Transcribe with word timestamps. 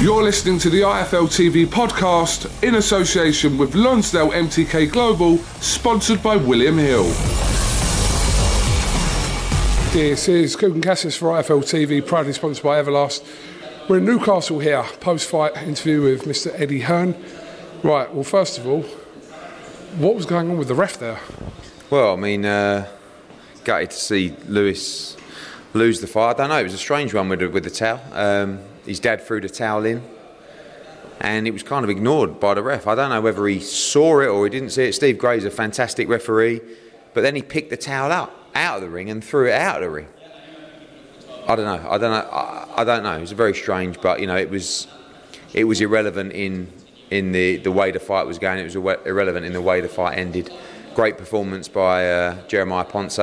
You're 0.00 0.22
listening 0.22 0.60
to 0.60 0.70
the 0.70 0.82
IFL 0.82 1.26
TV 1.26 1.66
podcast 1.66 2.62
in 2.62 2.76
association 2.76 3.58
with 3.58 3.74
Lonsdale 3.74 4.30
MTK 4.30 4.92
Global, 4.92 5.38
sponsored 5.38 6.22
by 6.22 6.36
William 6.36 6.78
Hill. 6.78 7.02
This 9.92 10.28
is 10.28 10.54
Kugan 10.54 10.84
Cassius 10.84 11.16
for 11.16 11.30
IFL 11.30 11.64
TV, 11.64 12.06
proudly 12.06 12.32
sponsored 12.32 12.62
by 12.62 12.80
Everlast. 12.80 13.26
We're 13.88 13.98
in 13.98 14.04
Newcastle 14.04 14.60
here, 14.60 14.84
post 15.00 15.28
fight 15.28 15.56
interview 15.56 16.02
with 16.02 16.26
Mr. 16.26 16.52
Eddie 16.54 16.82
Hearn. 16.82 17.16
Right, 17.82 18.14
well, 18.14 18.22
first 18.22 18.56
of 18.56 18.68
all, 18.68 18.82
what 19.96 20.14
was 20.14 20.26
going 20.26 20.48
on 20.48 20.58
with 20.58 20.68
the 20.68 20.76
ref 20.76 20.96
there? 21.00 21.18
Well, 21.90 22.12
I 22.12 22.16
mean, 22.16 22.44
uh, 22.44 22.86
gutted 23.64 23.90
to 23.90 23.96
see 23.96 24.36
Lewis 24.46 25.16
lose 25.74 26.00
the 26.00 26.06
fight. 26.06 26.30
I 26.30 26.34
don't 26.34 26.50
know, 26.50 26.60
it 26.60 26.62
was 26.62 26.74
a 26.74 26.78
strange 26.78 27.14
one 27.14 27.28
with 27.28 27.40
the, 27.40 27.50
with 27.50 27.64
the 27.64 27.70
towel. 27.70 28.00
Um, 28.12 28.60
his 28.88 29.00
dad 29.00 29.20
threw 29.20 29.40
the 29.40 29.48
towel 29.48 29.84
in 29.84 30.02
and 31.20 31.46
it 31.46 31.50
was 31.50 31.62
kind 31.62 31.84
of 31.84 31.90
ignored 31.90 32.38
by 32.38 32.54
the 32.54 32.62
ref. 32.62 32.86
I 32.86 32.94
don't 32.94 33.10
know 33.10 33.20
whether 33.20 33.46
he 33.46 33.60
saw 33.60 34.20
it 34.20 34.28
or 34.28 34.44
he 34.44 34.50
didn't 34.50 34.70
see 34.70 34.84
it. 34.84 34.94
Steve 34.94 35.18
Gray's 35.18 35.44
a 35.44 35.50
fantastic 35.50 36.08
referee, 36.08 36.60
but 37.12 37.22
then 37.22 37.34
he 37.34 37.42
picked 37.42 37.70
the 37.70 37.76
towel 37.76 38.12
up 38.12 38.34
out 38.54 38.76
of 38.76 38.82
the 38.82 38.88
ring 38.88 39.10
and 39.10 39.22
threw 39.22 39.48
it 39.48 39.52
out 39.52 39.76
of 39.76 39.82
the 39.82 39.90
ring. 39.90 40.08
I 41.46 41.56
don't 41.56 41.64
know. 41.64 41.90
I 41.90 41.98
don't 41.98 42.10
know. 42.10 42.30
I, 42.30 42.82
I 42.82 42.84
don't 42.84 43.02
know. 43.02 43.16
It 43.16 43.20
was 43.20 43.32
very 43.32 43.54
strange, 43.54 44.00
but 44.00 44.20
you 44.20 44.26
know, 44.26 44.36
it 44.36 44.50
was 44.50 44.86
it 45.54 45.64
was 45.64 45.80
irrelevant 45.80 46.32
in 46.32 46.70
in 47.10 47.32
the, 47.32 47.56
the 47.56 47.72
way 47.72 47.90
the 47.90 47.98
fight 47.98 48.26
was 48.26 48.38
going. 48.38 48.58
It 48.58 48.64
was 48.64 48.76
irrelevant 48.76 49.46
in 49.46 49.54
the 49.54 49.62
way 49.62 49.80
the 49.80 49.88
fight 49.88 50.18
ended. 50.18 50.52
Great 50.94 51.16
performance 51.16 51.66
by 51.66 52.10
uh, 52.10 52.46
Jeremiah 52.48 52.84
Ponce. 52.84 53.18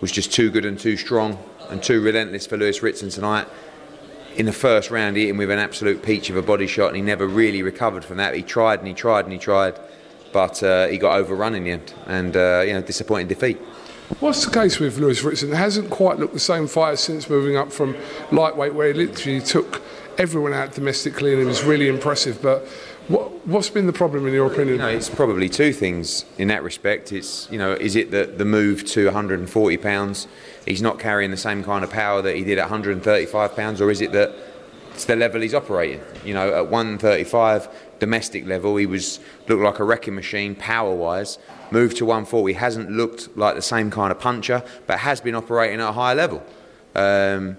Was 0.00 0.10
just 0.10 0.32
too 0.32 0.50
good 0.50 0.66
and 0.66 0.78
too 0.78 0.96
strong 0.96 1.38
and 1.70 1.82
too 1.82 2.02
relentless 2.02 2.46
for 2.46 2.58
Lewis 2.58 2.82
Ritson 2.82 3.08
tonight 3.08 3.46
in 4.36 4.46
the 4.46 4.52
first 4.52 4.90
round, 4.90 5.16
he 5.16 5.22
hit 5.22 5.30
him 5.30 5.36
with 5.36 5.50
an 5.50 5.58
absolute 5.58 6.02
peach 6.02 6.30
of 6.30 6.36
a 6.36 6.42
body 6.42 6.66
shot, 6.66 6.88
and 6.88 6.96
he 6.96 7.02
never 7.02 7.26
really 7.26 7.62
recovered 7.62 8.04
from 8.04 8.16
that. 8.16 8.34
He 8.34 8.42
tried 8.42 8.80
and 8.80 8.88
he 8.88 8.94
tried 8.94 9.24
and 9.24 9.32
he 9.32 9.38
tried, 9.38 9.78
but 10.32 10.62
uh, 10.62 10.88
he 10.88 10.98
got 10.98 11.16
overrun 11.16 11.54
in 11.54 11.64
the 11.64 11.70
end, 11.70 11.94
and 12.06 12.36
uh, 12.36 12.62
you 12.66 12.72
know, 12.72 12.82
disappointing 12.82 13.28
defeat. 13.28 13.58
What's 14.20 14.44
the 14.44 14.50
case 14.52 14.78
with 14.78 14.98
Lewis 14.98 15.22
Ritson? 15.22 15.52
It 15.52 15.56
hasn't 15.56 15.90
quite 15.90 16.18
looked 16.18 16.34
the 16.34 16.40
same 16.40 16.66
fighter 16.66 16.96
since 16.96 17.30
moving 17.30 17.56
up 17.56 17.72
from 17.72 17.96
lightweight, 18.32 18.74
where 18.74 18.88
he 18.88 18.94
literally 18.94 19.40
took 19.40 19.82
everyone 20.18 20.52
out 20.52 20.72
domestically, 20.72 21.32
and 21.32 21.40
it 21.40 21.46
was 21.46 21.64
really 21.64 21.88
impressive. 21.88 22.42
But 22.42 22.66
what, 23.08 23.46
what's 23.46 23.70
been 23.70 23.86
the 23.86 23.92
problem 23.92 24.26
in 24.26 24.32
your 24.32 24.46
opinion? 24.46 24.76
You 24.76 24.78
know, 24.78 24.88
it's 24.88 25.10
probably 25.10 25.48
two 25.48 25.72
things 25.72 26.24
in 26.38 26.48
that 26.48 26.62
respect. 26.62 27.12
It's 27.12 27.50
you 27.50 27.58
know, 27.58 27.72
is 27.72 27.96
it 27.96 28.10
the 28.10 28.24
the 28.26 28.44
move 28.44 28.84
to 28.86 29.06
140 29.06 29.76
pounds? 29.78 30.28
he's 30.66 30.82
not 30.82 30.98
carrying 30.98 31.30
the 31.30 31.36
same 31.36 31.62
kind 31.62 31.84
of 31.84 31.90
power 31.90 32.22
that 32.22 32.36
he 32.36 32.44
did 32.44 32.58
at 32.58 32.62
135 32.62 33.56
pounds, 33.56 33.80
or 33.80 33.90
is 33.90 34.00
it 34.00 34.12
that 34.12 34.34
it's 34.92 35.04
the 35.04 35.16
level 35.16 35.40
he's 35.40 35.54
operating? 35.54 36.00
You 36.24 36.34
know, 36.34 36.54
at 36.54 36.68
135 36.68 37.68
domestic 37.98 38.46
level, 38.46 38.76
he 38.76 38.86
was 38.86 39.20
looked 39.48 39.62
like 39.62 39.78
a 39.78 39.84
wrecking 39.84 40.14
machine 40.14 40.54
power 40.54 40.94
wise. 40.94 41.38
Moved 41.70 41.96
to 41.98 42.04
140, 42.04 42.52
hasn't 42.54 42.90
looked 42.90 43.36
like 43.36 43.56
the 43.56 43.62
same 43.62 43.90
kind 43.90 44.10
of 44.10 44.18
puncher, 44.18 44.62
but 44.86 45.00
has 45.00 45.20
been 45.20 45.34
operating 45.34 45.80
at 45.80 45.88
a 45.88 45.92
higher 45.92 46.14
level. 46.14 46.42
Um, 46.94 47.56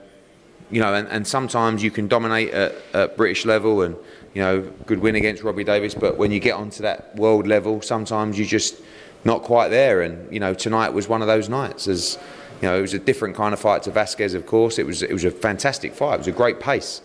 you 0.72 0.82
know, 0.82 0.94
and, 0.94 1.08
and, 1.10 1.28
sometimes 1.28 1.84
you 1.84 1.92
can 1.92 2.08
dominate 2.08 2.50
at, 2.52 2.74
at, 2.94 3.18
British 3.18 3.46
level 3.46 3.82
and, 3.82 3.96
you 4.36 4.42
know, 4.42 4.62
good 4.86 5.00
win 5.00 5.16
against 5.16 5.42
Robbie 5.42 5.64
Davies. 5.64 5.96
but 5.96 6.18
when 6.18 6.32
you 6.32 6.40
get 6.40 6.54
onto 6.54 6.84
that 6.84 7.16
world 7.16 7.48
level, 7.48 7.82
sometimes 7.82 8.38
you're 8.38 8.48
just 8.48 8.80
not 9.24 9.42
quite 9.42 9.70
there. 9.70 10.04
And, 10.04 10.32
you 10.32 10.40
know, 10.40 10.54
tonight 10.54 10.90
was 10.90 11.08
one 11.08 11.22
of 11.22 11.28
those 11.28 11.50
nights 11.50 11.88
as 11.88 12.20
you 12.62 12.70
know, 12.70 12.78
it 12.78 12.82
was 12.82 12.94
a 12.94 13.00
different 13.00 13.36
kind 13.36 13.54
of 13.54 13.60
fight 13.60 13.84
to 13.84 13.92
Vasquez, 13.92 14.34
of 14.34 14.46
course. 14.46 14.80
It 14.80 14.86
was 14.86 15.04
it 15.04 15.12
was 15.12 15.24
a 15.26 15.32
fantastic 15.32 15.94
fight. 15.94 16.16
It 16.16 16.20
was 16.20 16.28
a 16.28 16.32
great 16.32 16.60
pace, 16.60 17.02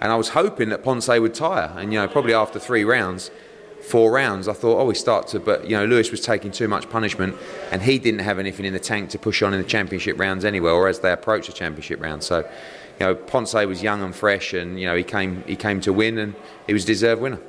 and 0.00 0.12
I 0.12 0.16
was 0.16 0.30
hoping 0.30 0.68
that 0.68 0.84
Ponce 0.84 1.08
would 1.08 1.34
tire. 1.34 1.72
And 1.76 1.92
you 1.92 1.98
know, 1.98 2.06
probably 2.08 2.34
after 2.34 2.58
three 2.58 2.84
rounds, 2.84 3.30
four 3.82 4.12
rounds, 4.12 4.46
I 4.46 4.52
thought, 4.52 4.80
oh, 4.80 4.84
we 4.84 4.94
start 4.94 5.26
to. 5.28 5.40
But 5.40 5.68
you 5.68 5.76
know, 5.76 5.84
Lewis 5.84 6.10
was 6.10 6.20
taking 6.20 6.52
too 6.52 6.68
much 6.68 6.88
punishment, 6.88 7.36
and 7.72 7.82
he 7.82 7.98
didn't 7.98 8.20
have 8.20 8.38
anything 8.38 8.64
in 8.64 8.72
the 8.72 8.80
tank 8.80 9.10
to 9.10 9.18
push 9.18 9.42
on 9.42 9.52
in 9.52 9.60
the 9.60 9.66
championship 9.66 10.18
rounds 10.18 10.44
anyway, 10.44 10.70
or 10.70 10.88
as 10.88 11.00
they 11.00 11.12
approach 11.12 11.48
the 11.48 11.52
championship 11.52 12.00
round. 12.00 12.22
So, 12.22 12.48
you 13.02 13.08
know, 13.08 13.14
Ponce 13.16 13.52
was 13.54 13.82
young 13.82 14.00
and 14.00 14.14
fresh, 14.14 14.52
and 14.52 14.78
you 14.78 14.86
know, 14.86 14.94
he 14.94 15.02
came 15.02 15.42
he 15.44 15.56
came 15.56 15.80
to 15.80 15.92
win, 15.92 16.18
and 16.18 16.36
he 16.68 16.72
was 16.72 16.84
deserved 16.84 17.20
winner. 17.20 17.40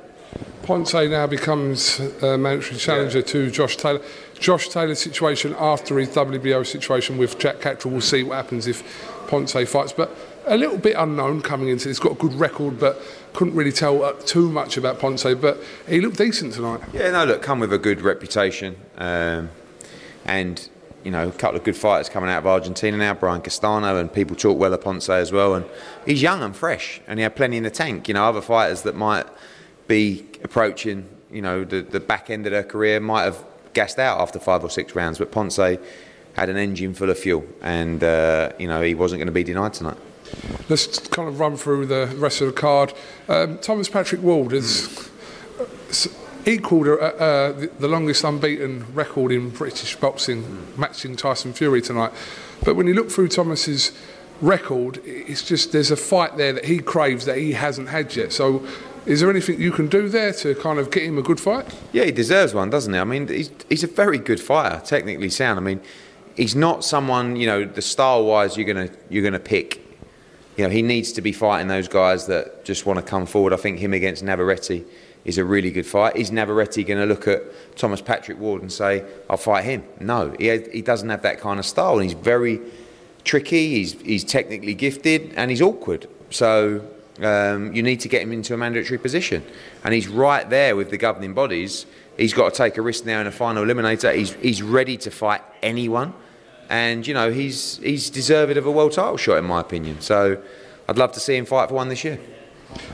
Ponce 0.64 0.94
now 0.94 1.28
becomes 1.28 2.00
a 2.22 2.36
mandatory 2.36 2.76
challenger 2.76 3.18
yeah. 3.18 3.24
to 3.26 3.50
Josh 3.52 3.76
Taylor. 3.76 4.00
Josh 4.40 4.68
Taylor's 4.68 4.98
situation 4.98 5.54
after 5.60 5.96
his 5.98 6.08
WBO 6.08 6.66
situation 6.66 7.18
with 7.18 7.38
Jack 7.38 7.60
Catterall, 7.60 7.92
we'll 7.92 8.00
see 8.00 8.24
what 8.24 8.34
happens 8.34 8.66
if 8.66 8.82
Ponce 9.28 9.52
fights. 9.52 9.92
But 9.92 10.10
a 10.46 10.56
little 10.56 10.76
bit 10.78 10.96
unknown 10.98 11.40
coming 11.40 11.68
into. 11.68 11.88
He's 11.88 12.00
Got 12.00 12.12
a 12.12 12.16
good 12.16 12.34
record, 12.34 12.80
but 12.80 13.00
couldn't 13.32 13.54
really 13.54 13.70
tell 13.70 14.02
uh, 14.02 14.14
too 14.24 14.50
much 14.50 14.76
about 14.76 14.98
Ponce. 14.98 15.22
But 15.22 15.62
he 15.86 16.00
looked 16.00 16.18
decent 16.18 16.54
tonight. 16.54 16.80
Yeah, 16.92 17.12
no, 17.12 17.24
look, 17.24 17.42
come 17.42 17.60
with 17.60 17.72
a 17.72 17.78
good 17.78 18.00
reputation. 18.00 18.74
Um, 18.98 19.50
and 20.24 20.68
you 21.04 21.10
know, 21.10 21.28
a 21.28 21.32
couple 21.32 21.56
of 21.56 21.64
good 21.64 21.76
fighters 21.76 22.08
coming 22.08 22.30
out 22.30 22.38
of 22.38 22.46
Argentina 22.46 22.96
now, 22.96 23.14
Brian 23.14 23.42
Castano, 23.42 23.98
and 23.98 24.12
people 24.12 24.34
talk 24.34 24.58
well 24.58 24.72
of 24.72 24.80
Ponce 24.80 25.08
as 25.08 25.30
well. 25.30 25.54
And 25.54 25.66
he's 26.06 26.22
young 26.22 26.42
and 26.42 26.56
fresh, 26.56 27.00
and 27.06 27.18
he 27.18 27.22
had 27.22 27.36
plenty 27.36 27.58
in 27.58 27.62
the 27.62 27.70
tank. 27.70 28.08
You 28.08 28.14
know, 28.14 28.24
other 28.24 28.40
fighters 28.40 28.82
that 28.82 28.96
might 28.96 29.26
be 29.86 30.26
approaching, 30.42 31.08
you 31.30 31.42
know, 31.42 31.64
the, 31.64 31.82
the 31.82 32.00
back 32.00 32.30
end 32.30 32.46
of 32.46 32.52
their 32.52 32.64
career 32.64 33.00
might 33.00 33.24
have 33.24 33.44
gassed 33.74 33.98
out 33.98 34.20
after 34.20 34.38
five 34.38 34.64
or 34.64 34.70
six 34.70 34.94
rounds, 34.94 35.18
but 35.18 35.30
Ponce 35.30 35.56
had 35.56 36.48
an 36.48 36.56
engine 36.56 36.94
full 36.94 37.10
of 37.10 37.18
fuel, 37.18 37.44
and 37.60 38.02
uh, 38.02 38.50
you 38.58 38.66
know 38.66 38.80
he 38.80 38.94
wasn't 38.94 39.18
going 39.18 39.26
to 39.26 39.32
be 39.32 39.44
denied 39.44 39.74
tonight. 39.74 39.98
Let's 40.68 40.98
kind 41.08 41.28
of 41.28 41.38
run 41.38 41.56
through 41.56 41.86
the 41.86 42.12
rest 42.16 42.40
of 42.40 42.46
the 42.46 42.60
card. 42.60 42.92
Um, 43.28 43.58
Thomas 43.58 43.88
Patrick 43.88 44.22
Ward 44.22 44.52
has 44.52 45.10
equalled 46.46 46.88
uh, 46.88 46.92
uh, 46.92 47.52
the, 47.52 47.66
the, 47.78 47.88
longest 47.88 48.24
unbeaten 48.24 48.86
record 48.94 49.32
in 49.32 49.50
British 49.50 49.96
boxing, 49.96 50.42
mm. 50.42 50.78
matching 50.78 51.16
Tyson 51.16 51.52
Fury 51.52 51.80
tonight. 51.80 52.12
But 52.64 52.76
when 52.76 52.86
you 52.86 52.94
look 52.94 53.10
through 53.10 53.28
Thomas's 53.28 53.92
record, 54.40 55.00
it's 55.04 55.42
just 55.42 55.72
there's 55.72 55.90
a 55.90 55.96
fight 55.96 56.36
there 56.36 56.52
that 56.52 56.66
he 56.66 56.78
craves 56.78 57.24
that 57.24 57.38
he 57.38 57.52
hasn't 57.52 57.88
had 57.88 58.14
yet. 58.14 58.32
So 58.32 58.66
is 59.06 59.20
there 59.20 59.30
anything 59.30 59.60
you 59.60 59.72
can 59.72 59.88
do 59.88 60.08
there 60.08 60.32
to 60.34 60.54
kind 60.54 60.78
of 60.78 60.90
get 60.90 61.04
him 61.04 61.18
a 61.18 61.22
good 61.22 61.40
fight? 61.40 61.66
Yeah, 61.92 62.04
he 62.04 62.12
deserves 62.12 62.54
one, 62.54 62.70
doesn't 62.70 62.92
he? 62.92 62.98
I 62.98 63.04
mean, 63.04 63.28
he's, 63.28 63.50
he's 63.68 63.84
a 63.84 63.88
very 63.88 64.18
good 64.18 64.40
fighter, 64.40 64.82
technically 64.84 65.30
sound. 65.30 65.58
I 65.58 65.62
mean, 65.62 65.80
he's 66.36 66.56
not 66.56 66.84
someone 66.84 67.36
you 67.36 67.46
know 67.46 67.64
the 67.64 67.82
style 67.82 68.24
wise 68.24 68.56
you're 68.56 68.66
gonna 68.66 68.90
you're 69.08 69.22
gonna 69.22 69.38
pick 69.38 69.84
you 70.56 70.64
know, 70.64 70.70
he 70.70 70.82
needs 70.82 71.12
to 71.12 71.20
be 71.20 71.32
fighting 71.32 71.68
those 71.68 71.88
guys 71.88 72.26
that 72.26 72.64
just 72.64 72.86
want 72.86 72.98
to 72.98 73.04
come 73.04 73.26
forward. 73.26 73.52
I 73.52 73.56
think 73.56 73.78
him 73.78 73.92
against 73.92 74.22
Navarrete 74.22 74.86
is 75.24 75.38
a 75.38 75.44
really 75.44 75.70
good 75.70 75.86
fight. 75.86 76.16
Is 76.16 76.30
Navarrete 76.30 76.86
going 76.86 77.00
to 77.00 77.06
look 77.06 77.26
at 77.26 77.42
Thomas 77.76 78.00
Patrick 78.00 78.38
Ward 78.38 78.62
and 78.62 78.70
say, 78.70 79.04
I'll 79.28 79.36
fight 79.36 79.64
him? 79.64 79.84
No, 80.00 80.34
he, 80.38 80.58
he 80.72 80.82
doesn't 80.82 81.08
have 81.08 81.22
that 81.22 81.40
kind 81.40 81.58
of 81.58 81.66
style. 81.66 81.94
And 81.94 82.04
he's 82.04 82.12
very 82.12 82.60
tricky, 83.24 83.70
he's, 83.70 83.92
he's 84.02 84.24
technically 84.24 84.74
gifted, 84.74 85.32
and 85.36 85.50
he's 85.50 85.62
awkward. 85.62 86.08
So 86.30 86.86
um, 87.22 87.72
you 87.72 87.82
need 87.82 88.00
to 88.00 88.08
get 88.08 88.22
him 88.22 88.32
into 88.32 88.54
a 88.54 88.56
mandatory 88.56 88.98
position. 88.98 89.42
And 89.82 89.94
he's 89.94 90.08
right 90.08 90.48
there 90.50 90.76
with 90.76 90.90
the 90.90 90.98
governing 90.98 91.32
bodies. 91.32 91.86
He's 92.16 92.34
got 92.34 92.52
to 92.52 92.56
take 92.56 92.76
a 92.76 92.82
risk 92.82 93.06
now 93.06 93.20
in 93.20 93.26
a 93.26 93.32
final 93.32 93.64
eliminator. 93.64 94.14
He's, 94.14 94.34
he's 94.34 94.62
ready 94.62 94.96
to 94.98 95.10
fight 95.10 95.42
anyone 95.62 96.14
and 96.70 97.06
you 97.06 97.14
know 97.14 97.30
he's 97.30 97.76
he's 97.78 98.10
deserved 98.10 98.56
of 98.56 98.66
a 98.66 98.70
world 98.70 98.92
title 98.92 99.16
shot 99.16 99.38
in 99.38 99.44
my 99.44 99.60
opinion. 99.60 100.00
So 100.00 100.42
I'd 100.88 100.98
love 100.98 101.12
to 101.12 101.20
see 101.20 101.36
him 101.36 101.46
fight 101.46 101.68
for 101.68 101.74
one 101.74 101.88
this 101.88 102.04
year. 102.04 102.18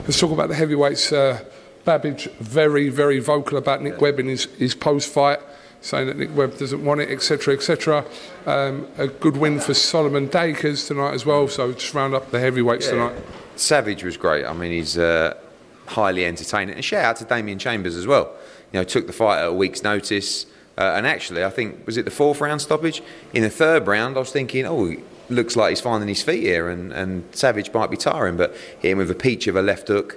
Let's 0.03 0.19
talk 0.19 0.33
about 0.33 0.49
the 0.49 0.55
heavyweights. 0.55 1.13
Uh, 1.13 1.45
Babic 1.87 2.31
very 2.37 2.89
very 2.89 3.19
vocal 3.19 3.59
about 3.59 3.83
Nick 3.83 4.01
Webb 4.01 4.21
in 4.21 4.27
his, 4.27 4.45
his 4.57 4.75
post 4.75 5.13
fight. 5.13 5.41
Saying 5.83 6.09
that 6.09 6.19
Nick 6.19 6.37
Webb 6.37 6.59
doesn't 6.59 6.85
want 6.85 7.01
it, 7.01 7.09
etc., 7.09 7.55
etc. 7.55 8.05
Um, 8.45 8.87
a 8.99 9.07
good 9.07 9.39
win 9.39 9.61
for 9.61 9.73
Solomon 9.73 10.27
Dakers 10.27 10.87
tonight 10.87 11.15
as 11.15 11.25
well. 11.25 11.49
So 11.49 11.73
just 11.73 11.95
round 11.95 12.13
up 12.13 12.31
the 12.31 12.39
heavyweights 12.39 12.85
yeah. 12.85 12.93
tonight. 12.93 13.15
Savage 13.57 14.05
was 14.05 14.19
great. 14.19 14.45
I 14.45 14.53
mean, 14.53 14.73
he's 14.73 14.99
uh, 14.99 15.39
highly 15.87 16.27
entertaining. 16.27 16.75
And 16.75 16.85
shout 16.85 17.05
out 17.05 17.17
to 17.17 17.25
Damien 17.25 17.59
Chambers 17.59 17.97
as 17.97 18.07
well. 18.07 18.31
You 18.73 18.81
know, 18.81 18.85
took 18.85 19.07
the 19.07 19.15
fight 19.15 19.41
at 19.41 19.47
a 19.49 19.53
week's 19.53 19.83
notice. 19.83 20.45
Uh, 20.77 20.95
and 20.97 21.07
actually, 21.07 21.45
I 21.45 21.51
think, 21.51 21.87
was 21.87 21.97
it 21.97 22.05
the 22.05 22.11
fourth 22.11 22.41
round 22.41 22.61
stoppage? 22.61 23.03
In 23.33 23.43
the 23.43 23.51
third 23.51 23.87
round, 23.87 24.17
I 24.17 24.21
was 24.21 24.33
thinking, 24.33 24.67
oh, 24.67 24.95
looks 25.29 25.57
like 25.57 25.71
he's 25.71 25.81
finding 25.81 26.09
his 26.09 26.23
feet 26.23 26.43
here, 26.43 26.69
and, 26.69 26.93
and 26.93 27.25
Savage 27.35 27.73
might 27.73 27.91
be 27.91 27.97
tiring, 27.97 28.37
but 28.37 28.55
hit 28.81 28.93
him 28.93 28.99
with 28.99 29.11
a 29.11 29.15
peach 29.15 29.47
of 29.47 29.57
a 29.57 29.63
left 29.63 29.89
hook. 29.89 30.17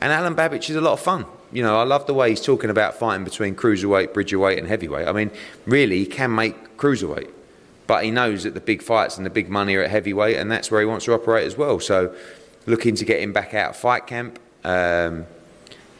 And 0.00 0.12
Alan 0.12 0.34
Babic 0.34 0.68
is 0.70 0.76
a 0.76 0.80
lot 0.80 0.94
of 0.94 1.00
fun. 1.00 1.26
You 1.52 1.62
know, 1.62 1.78
I 1.78 1.82
love 1.82 2.06
the 2.06 2.14
way 2.14 2.30
he's 2.30 2.40
talking 2.40 2.70
about 2.70 2.94
fighting 2.94 3.24
between 3.24 3.54
cruiserweight, 3.54 4.14
bridgerweight, 4.14 4.58
and 4.58 4.68
heavyweight. 4.68 5.08
I 5.08 5.12
mean, 5.12 5.30
really, 5.66 5.98
he 5.98 6.06
can 6.06 6.34
make 6.34 6.76
cruiserweight, 6.76 7.28
but 7.86 8.04
he 8.04 8.10
knows 8.10 8.44
that 8.44 8.54
the 8.54 8.60
big 8.60 8.82
fights 8.82 9.16
and 9.16 9.26
the 9.26 9.30
big 9.30 9.48
money 9.48 9.74
are 9.74 9.82
at 9.82 9.90
heavyweight, 9.90 10.36
and 10.36 10.50
that's 10.50 10.70
where 10.70 10.80
he 10.80 10.86
wants 10.86 11.04
to 11.06 11.12
operate 11.12 11.46
as 11.46 11.56
well. 11.56 11.80
So, 11.80 12.14
looking 12.66 12.94
to 12.94 13.04
get 13.04 13.20
him 13.20 13.32
back 13.32 13.52
out 13.52 13.70
of 13.70 13.76
fight 13.76 14.06
camp. 14.06 14.38
Um, 14.64 15.26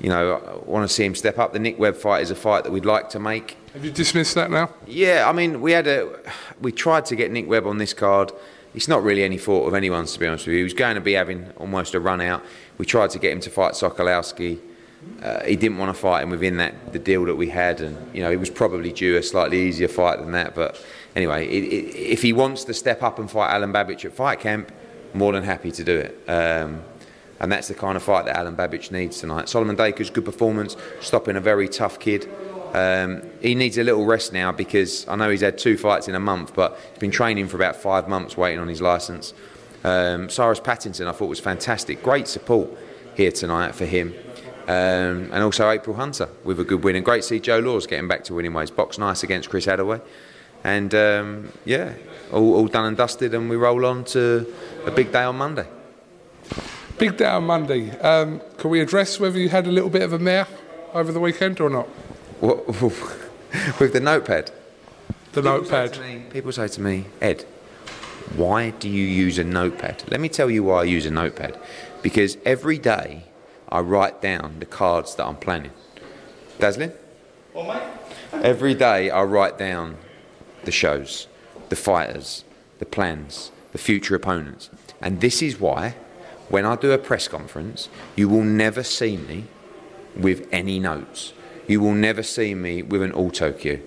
you 0.00 0.08
know, 0.08 0.62
I 0.66 0.70
want 0.70 0.88
to 0.88 0.94
see 0.94 1.04
him 1.04 1.14
step 1.14 1.38
up. 1.38 1.52
The 1.52 1.58
Nick 1.58 1.78
Webb 1.78 1.96
fight 1.96 2.22
is 2.22 2.30
a 2.30 2.34
fight 2.34 2.64
that 2.64 2.72
we'd 2.72 2.86
like 2.86 3.10
to 3.10 3.20
make. 3.20 3.56
Have 3.74 3.84
you 3.84 3.90
dismissed 3.90 4.34
that 4.34 4.50
now? 4.50 4.70
Yeah, 4.86 5.28
I 5.28 5.32
mean, 5.32 5.60
we 5.60 5.72
had 5.72 5.86
a, 5.86 6.08
we 6.60 6.72
tried 6.72 7.04
to 7.06 7.16
get 7.16 7.30
Nick 7.30 7.48
Webb 7.48 7.66
on 7.66 7.78
this 7.78 7.92
card. 7.92 8.32
It's 8.74 8.88
not 8.88 9.02
really 9.02 9.24
any 9.24 9.38
fault 9.38 9.66
of 9.66 9.74
anyone's, 9.74 10.12
to 10.12 10.20
be 10.20 10.26
honest 10.26 10.46
with 10.46 10.52
you. 10.52 10.58
He 10.58 10.64
was 10.64 10.74
going 10.74 10.94
to 10.94 11.00
be 11.00 11.14
having 11.14 11.50
almost 11.56 11.94
a 11.94 12.00
run 12.00 12.20
out. 12.20 12.44
We 12.78 12.86
tried 12.86 13.10
to 13.10 13.18
get 13.18 13.32
him 13.32 13.40
to 13.40 13.50
fight 13.50 13.72
Sokolowski. 13.74 14.60
Uh, 15.22 15.42
he 15.44 15.56
didn't 15.56 15.78
want 15.78 15.94
to 15.94 16.00
fight 16.00 16.22
him 16.22 16.30
within 16.30 16.58
that 16.58 16.92
the 16.92 16.98
deal 16.98 17.24
that 17.24 17.34
we 17.34 17.48
had, 17.48 17.80
and 17.80 18.14
you 18.14 18.22
know 18.22 18.30
he 18.30 18.36
was 18.36 18.50
probably 18.50 18.92
due 18.92 19.16
a 19.16 19.22
slightly 19.22 19.60
easier 19.66 19.88
fight 19.88 20.18
than 20.18 20.32
that. 20.32 20.54
But 20.54 20.82
anyway, 21.16 21.46
it, 21.48 21.64
it, 21.64 21.96
if 21.96 22.22
he 22.22 22.32
wants 22.32 22.64
to 22.64 22.74
step 22.74 23.02
up 23.02 23.18
and 23.18 23.30
fight 23.30 23.50
Alan 23.50 23.72
Babic 23.72 24.04
at 24.04 24.12
fight 24.12 24.40
camp, 24.40 24.70
more 25.14 25.32
than 25.32 25.42
happy 25.42 25.72
to 25.72 25.84
do 25.84 25.96
it. 25.96 26.22
Um, 26.28 26.82
and 27.40 27.50
that's 27.50 27.68
the 27.68 27.74
kind 27.74 27.96
of 27.96 28.02
fight 28.02 28.26
that 28.26 28.36
Alan 28.36 28.54
Babic 28.54 28.90
needs 28.90 29.18
tonight. 29.20 29.48
Solomon 29.48 29.74
Dakers, 29.74 30.10
good 30.10 30.26
performance, 30.26 30.76
stopping 31.00 31.36
a 31.36 31.40
very 31.40 31.68
tough 31.68 31.98
kid. 31.98 32.28
Um, 32.74 33.22
he 33.40 33.54
needs 33.54 33.78
a 33.78 33.84
little 33.84 34.04
rest 34.04 34.32
now 34.32 34.52
because 34.52 35.06
I 35.08 35.16
know 35.16 35.30
he's 35.30 35.40
had 35.40 35.58
two 35.58 35.76
fights 35.76 36.08
in 36.08 36.14
a 36.14 36.20
month, 36.20 36.54
but 36.54 36.78
he's 36.90 36.98
been 36.98 37.10
training 37.10 37.48
for 37.48 37.56
about 37.56 37.76
five 37.76 38.08
months 38.08 38.36
waiting 38.36 38.60
on 38.60 38.68
his 38.68 38.80
licence. 38.80 39.34
Um, 39.82 40.28
Cyrus 40.28 40.60
Pattinson, 40.60 41.06
I 41.06 41.12
thought 41.12 41.26
was 41.26 41.40
fantastic. 41.40 42.02
Great 42.02 42.28
support 42.28 42.70
here 43.14 43.32
tonight 43.32 43.74
for 43.74 43.86
him. 43.86 44.14
Um, 44.68 45.30
and 45.32 45.42
also 45.42 45.68
April 45.68 45.96
Hunter 45.96 46.28
with 46.44 46.60
a 46.60 46.64
good 46.64 46.84
win. 46.84 46.94
And 46.94 47.04
great 47.04 47.22
to 47.22 47.28
see 47.28 47.40
Joe 47.40 47.58
Laws 47.58 47.86
getting 47.86 48.06
back 48.06 48.24
to 48.24 48.34
winning 48.34 48.52
ways. 48.52 48.70
Box 48.70 48.98
nice 48.98 49.22
against 49.22 49.50
Chris 49.50 49.66
Haddaway. 49.66 50.00
And 50.62 50.94
um, 50.94 51.52
yeah, 51.64 51.94
all, 52.32 52.54
all 52.54 52.68
done 52.68 52.84
and 52.84 52.96
dusted, 52.96 53.34
and 53.34 53.48
we 53.48 53.56
roll 53.56 53.84
on 53.86 54.04
to 54.04 54.46
a 54.84 54.90
big 54.90 55.10
day 55.10 55.22
on 55.22 55.36
Monday. 55.36 55.66
Big 56.98 57.16
day 57.16 57.24
on 57.24 57.44
Monday. 57.44 57.98
Um, 57.98 58.42
can 58.58 58.70
we 58.70 58.80
address 58.80 59.18
whether 59.18 59.38
you 59.38 59.48
had 59.48 59.66
a 59.66 59.72
little 59.72 59.88
bit 59.88 60.02
of 60.02 60.12
a 60.12 60.18
mare 60.18 60.46
over 60.92 61.10
the 61.12 61.20
weekend 61.20 61.60
or 61.60 61.70
not? 61.70 61.88
What, 62.40 62.66
with 63.80 63.92
the 63.92 64.00
notepad. 64.00 64.50
The 65.32 65.42
people 65.42 65.42
notepad. 65.42 65.94
Say 65.94 66.16
me, 66.16 66.24
people 66.30 66.52
say 66.52 66.68
to 66.68 66.80
me, 66.80 67.04
Ed, 67.20 67.44
why 68.34 68.70
do 68.70 68.88
you 68.88 69.04
use 69.04 69.38
a 69.38 69.44
notepad? 69.44 70.04
Let 70.08 70.20
me 70.20 70.28
tell 70.28 70.50
you 70.50 70.64
why 70.64 70.80
I 70.80 70.84
use 70.84 71.04
a 71.04 71.10
notepad. 71.10 71.58
Because 72.02 72.38
every 72.46 72.78
day 72.78 73.24
I 73.68 73.80
write 73.80 74.22
down 74.22 74.58
the 74.58 74.66
cards 74.66 75.14
that 75.16 75.26
I'm 75.26 75.36
planning. 75.36 75.72
Dazzling? 76.58 76.92
Every 78.32 78.74
day 78.74 79.10
I 79.10 79.22
write 79.22 79.58
down 79.58 79.96
the 80.64 80.72
shows, 80.72 81.26
the 81.68 81.76
fighters, 81.76 82.44
the 82.78 82.86
plans, 82.86 83.50
the 83.72 83.78
future 83.78 84.14
opponents. 84.14 84.70
And 85.02 85.20
this 85.20 85.42
is 85.42 85.60
why, 85.60 85.94
when 86.48 86.64
I 86.64 86.76
do 86.76 86.90
a 86.92 86.98
press 86.98 87.28
conference, 87.28 87.90
you 88.16 88.28
will 88.28 88.44
never 88.44 88.82
see 88.82 89.18
me 89.18 89.44
with 90.16 90.48
any 90.50 90.78
notes 90.78 91.34
you 91.70 91.80
will 91.80 91.94
never 91.94 92.22
see 92.22 92.54
me 92.54 92.82
with 92.82 93.00
an 93.00 93.12
auto 93.12 93.52
cue 93.52 93.80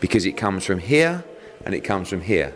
because 0.00 0.26
it 0.26 0.32
comes 0.32 0.64
from 0.64 0.80
here 0.80 1.24
and 1.64 1.72
it 1.72 1.80
comes 1.80 2.08
from 2.08 2.22
here. 2.22 2.52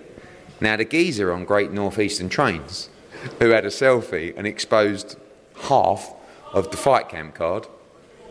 Now, 0.60 0.76
the 0.76 0.84
geezer 0.84 1.32
on 1.32 1.44
Great 1.44 1.70
Northeastern 1.70 2.28
Trains 2.28 2.88
who 3.38 3.50
had 3.50 3.64
a 3.64 3.68
selfie 3.68 4.36
and 4.36 4.44
exposed 4.44 5.16
half 5.62 6.12
of 6.52 6.70
the 6.72 6.76
fight 6.76 7.08
camp 7.08 7.36
card. 7.36 7.68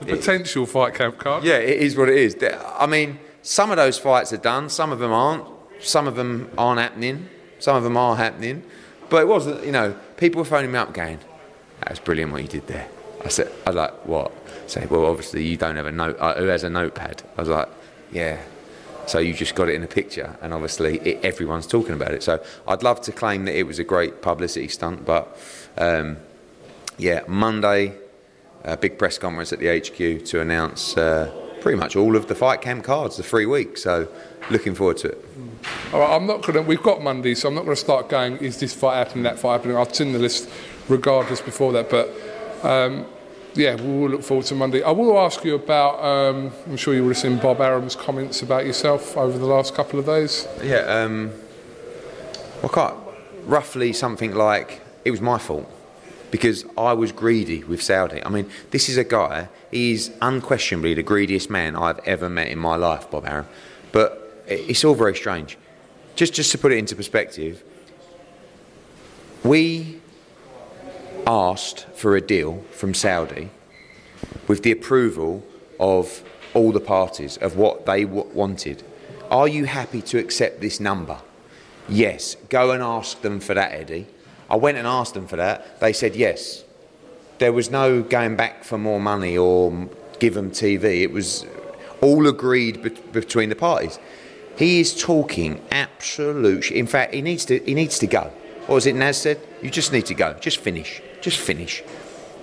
The 0.01 0.07
potential 0.07 0.63
it, 0.63 0.69
fight 0.69 0.94
camp 0.94 1.18
card? 1.19 1.45
Yeah, 1.45 1.57
it 1.57 1.81
is 1.81 1.95
what 1.95 2.09
it 2.09 2.18
is. 2.18 2.36
I 2.77 2.86
mean, 2.86 3.19
some 3.42 3.71
of 3.71 3.77
those 3.77 3.98
fights 3.98 4.33
are 4.33 4.38
done, 4.38 4.69
some 4.69 4.92
of 4.92 5.00
them 5.00 5.13
aren't, 5.13 5.45
some 5.80 6.06
of 6.06 6.15
them 6.15 6.51
aren't 6.57 6.81
happening, 6.81 7.30
some 7.59 7.77
of 7.77 7.83
them 7.83 7.95
are 7.95 8.18
happening. 8.18 8.63
But 9.09 9.21
it 9.21 9.27
wasn't, 9.27 9.65
you 9.65 9.71
know, 9.71 9.95
people 10.18 10.39
were 10.39 10.45
phoning 10.45 10.71
me 10.71 10.77
up 10.77 10.94
going, 10.94 11.19
that 11.80 11.92
was 11.92 12.00
brilliant 12.00 12.33
what 12.33 12.42
you 12.42 12.48
did 12.48 12.68
there. 12.68 12.89
I 13.24 13.30
said, 13.30 13.51
I 13.65 13.69
like, 13.69 14.06
what? 14.06 14.31
Say, 14.71 14.85
well, 14.89 15.06
obviously 15.06 15.44
you 15.44 15.57
don't 15.57 15.75
have 15.75 15.85
a 15.85 15.91
note. 15.91 16.18
Uh, 16.19 16.35
who 16.35 16.45
has 16.45 16.63
a 16.63 16.69
notepad? 16.69 17.23
I 17.38 17.41
was 17.41 17.50
like, 17.50 17.69
yeah. 18.12 18.41
So 19.07 19.19
you 19.19 19.33
just 19.33 19.56
got 19.56 19.68
it 19.68 19.75
in 19.75 19.83
a 19.83 19.88
picture, 19.88 20.38
and 20.41 20.53
obviously 20.53 21.00
it, 21.00 21.25
everyone's 21.25 21.68
talking 21.68 21.94
about 21.94 22.13
it. 22.13 22.23
So 22.23 22.44
I'd 22.68 22.83
love 22.83 23.01
to 23.01 23.12
claim 23.12 23.45
that 23.45 23.57
it 23.57 23.63
was 23.63 23.79
a 23.79 23.83
great 23.83 24.21
publicity 24.21 24.68
stunt, 24.68 25.06
but 25.06 25.38
um, 25.77 26.18
yeah, 26.97 27.21
Monday, 27.27 27.95
a 28.63 28.77
big 28.77 28.98
press 28.98 29.17
conference 29.17 29.51
at 29.51 29.60
the 29.60 29.67
HQ 29.67 30.25
to 30.25 30.39
announce 30.39 30.96
uh, 30.96 31.31
pretty 31.62 31.77
much 31.77 31.96
all 31.96 32.15
of 32.15 32.27
the 32.27 32.36
fight 32.36 32.62
camp 32.62 32.84
cards, 32.84 33.17
the 33.17 33.24
three 33.24 33.46
weeks. 33.46 33.84
So 33.84 34.07
looking 34.51 34.75
forward 34.75 34.98
to 34.98 35.10
it. 35.10 35.25
All 35.91 36.00
right, 36.00 36.15
I'm 36.15 36.27
not 36.27 36.43
going 36.43 36.53
to. 36.53 36.62
We've 36.62 36.81
got 36.81 37.01
Monday, 37.01 37.34
so 37.36 37.50
I'm 37.50 37.55
not 37.55 37.65
going 37.65 37.75
to 37.75 37.81
start 37.81 38.07
going. 38.07 38.38
Is 38.38 38.60
this 38.60 38.74
fight 38.74 38.98
happening? 38.98 39.24
That 39.24 39.39
fight 39.39 39.53
happening? 39.53 39.77
I've 39.77 39.93
seen 39.93 40.13
the 40.13 40.19
list 40.19 40.50
regardless 40.88 41.41
before 41.41 41.74
that, 41.74 41.89
but. 41.89 42.10
Um, 42.63 43.07
yeah, 43.53 43.75
we'll 43.75 44.10
look 44.10 44.24
forward 44.24 44.46
to 44.48 44.55
Monday. 44.55 44.81
I 44.81 44.91
will 44.91 45.17
ask 45.20 45.43
you 45.43 45.55
about. 45.55 46.03
Um, 46.03 46.51
I'm 46.67 46.77
sure 46.77 46.93
you 46.93 47.03
would 47.03 47.15
have 47.15 47.17
seen 47.17 47.38
Bob 47.38 47.60
Arum's 47.60 47.96
comments 47.96 48.41
about 48.41 48.65
yourself 48.65 49.17
over 49.17 49.38
the 49.38 49.46
last 49.46 49.75
couple 49.75 50.00
of 50.00 50.05
days. 50.05 50.48
Yeah, 50.63 50.79
um, 50.79 51.31
well, 52.62 52.70
quite 52.70 52.93
roughly 53.46 53.91
something 53.93 54.34
like 54.34 54.81
it 55.03 55.12
was 55.12 55.22
my 55.22 55.38
fault 55.38 55.70
because 56.29 56.65
I 56.77 56.93
was 56.93 57.12
greedy 57.12 57.63
with 57.63 57.81
Saudi. 57.81 58.24
I 58.24 58.29
mean, 58.29 58.50
this 58.72 58.88
is 58.88 58.98
a 58.98 59.03
guy. 59.03 59.50
He's 59.70 60.12
unquestionably 60.22 60.93
the 60.93 61.03
greediest 61.03 61.50
man 61.50 61.75
I've 61.75 62.00
ever 62.00 62.29
met 62.29 62.48
in 62.48 62.58
my 62.58 62.77
life, 62.77 63.12
Bob 63.12 63.25
Arum. 63.25 63.48
But 63.91 64.43
it's 64.48 64.86
all 64.86 64.96
very 64.96 65.15
strange. 65.15 65.58
Just, 66.15 66.34
just 66.34 66.51
to 66.53 66.58
put 66.58 66.72
it 66.72 66.77
into 66.77 66.96
perspective, 66.96 67.63
we 69.43 70.00
asked 71.28 71.88
for 71.94 72.16
a 72.16 72.22
deal 72.22 72.63
from 72.72 72.94
Saudi 72.94 73.50
with 74.48 74.63
the 74.63 74.72
approval 74.72 75.44
of 75.80 76.24
all 76.54 76.72
the 76.72 76.80
parties 76.80 77.38
of 77.38 77.56
what 77.56 77.86
they 77.86 78.06
wanted. 78.06 78.84
Are 79.30 79.48
you 79.48 79.66
happy 79.66 80.01
to 80.04 80.18
accept 80.18 80.62
this 80.62 80.80
number? 80.80 81.20
Yes. 81.88 82.36
Go 82.50 82.72
and 82.72 82.84
ask 82.84 83.22
them 83.22 83.40
for 83.40 83.54
that, 83.54 83.72
Eddie. 83.72 84.08
I 84.50 84.56
went 84.58 84.78
and 84.78 84.86
asked 84.86 85.13
them 85.13 85.28
for 85.28 85.38
that. 85.38 85.80
They 85.80 85.94
said 85.94 86.16
yes. 86.16 86.63
There 87.40 87.54
was 87.54 87.72
no 87.72 88.01
going 88.04 88.36
back 88.36 88.63
for 88.63 88.78
more 88.78 89.00
money 89.00 89.38
or 89.38 89.90
give 90.20 90.34
them 90.34 90.51
TV. 90.51 91.01
It 91.01 91.12
was 91.12 91.46
all 92.01 92.28
agreed 92.28 92.84
be- 92.84 92.90
between 92.90 93.50
the 93.50 93.56
parties. 93.56 93.98
He 94.58 94.80
is 94.80 95.01
talking 95.01 95.62
absolute. 95.72 96.72
In 96.72 96.86
fact, 96.86 97.13
he 97.13 97.22
needs 97.22 97.46
to. 97.46 97.60
He 97.60 97.74
needs 97.74 97.98
to 98.00 98.08
go. 98.08 98.32
Or 98.68 98.78
is 98.78 98.86
it 98.86 98.96
Naz 98.96 99.18
said? 99.18 99.40
You 99.62 99.70
just 99.70 99.92
need 99.92 100.06
to 100.08 100.13
go. 100.13 100.34
Just 100.34 100.58
finish. 100.58 101.01
Just 101.22 101.40
finish. 101.40 101.84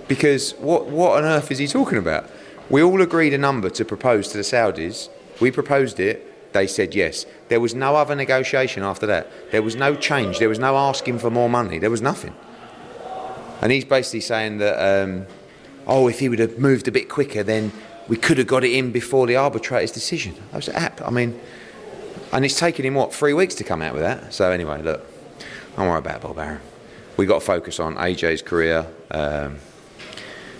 Because 0.07 0.53
what, 0.53 0.87
what 0.87 1.17
on 1.17 1.23
earth 1.23 1.51
is 1.51 1.59
he 1.59 1.67
talking 1.67 1.97
about? 1.97 2.29
We 2.69 2.81
all 2.81 3.01
agreed 3.01 3.33
a 3.33 3.37
number 3.37 3.69
to 3.69 3.85
propose 3.85 4.29
to 4.29 4.37
the 4.37 4.43
Saudis. 4.43 5.09
We 5.39 5.51
proposed 5.51 5.99
it. 5.99 6.25
They 6.53 6.65
said 6.65 6.95
yes. 6.95 7.25
There 7.47 7.59
was 7.59 7.75
no 7.75 7.95
other 7.95 8.15
negotiation 8.15 8.81
after 8.83 9.05
that. 9.05 9.51
There 9.51 9.61
was 9.61 9.75
no 9.75 9.95
change. 9.95 10.39
There 10.39 10.49
was 10.49 10.59
no 10.59 10.77
asking 10.77 11.19
for 11.19 11.29
more 11.29 11.49
money. 11.49 11.77
There 11.77 11.91
was 11.91 12.01
nothing. 12.01 12.33
and 13.61 13.71
he's 13.71 13.85
basically 13.85 14.21
saying 14.21 14.57
that, 14.57 15.03
um, 15.03 15.27
oh, 15.85 16.07
if 16.07 16.19
he 16.19 16.29
would 16.29 16.39
have 16.39 16.57
moved 16.57 16.87
a 16.87 16.91
bit 16.91 17.09
quicker, 17.09 17.43
then 17.43 17.71
we 18.07 18.17
could 18.17 18.39
have 18.39 18.47
got 18.47 18.63
it 18.63 18.71
in 18.71 18.91
before 18.91 19.27
the 19.27 19.35
arbitrator's 19.35 19.91
decision. 19.91 20.35
I 20.51 20.55
was 20.55 20.69
app. 20.69 21.01
I 21.05 21.11
mean, 21.11 21.39
and 22.31 22.43
it's 22.45 22.57
taken 22.57 22.85
him 22.85 22.95
what 22.95 23.13
three 23.13 23.33
weeks 23.33 23.55
to 23.55 23.63
come 23.63 23.81
out 23.81 23.93
with 23.93 24.03
that. 24.03 24.33
So 24.33 24.51
anyway, 24.51 24.81
look, 24.81 25.05
I'm 25.77 25.87
worried 25.87 25.99
about 25.99 26.21
Bob 26.21 26.39
Arum. 26.39 26.61
We 27.19 27.25
got 27.25 27.41
to 27.41 27.45
focus 27.45 27.81
on 27.81 27.95
AJ's 27.95 28.41
career, 28.41 28.87
um, 29.11 29.57